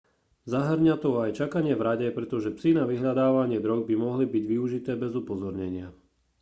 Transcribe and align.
zahŕňa 0.51 0.95
to 1.03 1.09
aj 1.23 1.35
čakanie 1.39 1.73
v 1.77 1.85
rade 1.89 2.07
pretože 2.17 2.49
psy 2.57 2.71
na 2.79 2.83
vyhľadávanie 2.91 3.59
drog 3.65 3.81
by 3.89 3.93
mohli 4.05 4.25
byť 4.33 4.43
využité 4.53 4.91
bez 5.03 5.11
upozornenia 5.21 5.87